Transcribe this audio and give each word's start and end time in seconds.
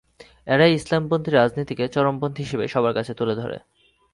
এরাই 0.47 0.71
ইসলামপন্থী 0.73 1.29
রাজনীতিকে 1.31 1.85
চরমপন্থী 1.87 2.41
হিসেবে 2.43 2.65
সবার 2.67 2.93
কাছে 2.93 3.13
তুলে 3.13 3.35
ধরে। 3.35 3.57